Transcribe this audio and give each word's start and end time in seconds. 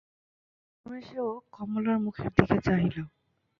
রমেশও 0.85 1.27
কমলার 1.53 1.97
মুখের 2.05 2.29
দিকে 2.35 2.57
চাহিল। 2.65 2.97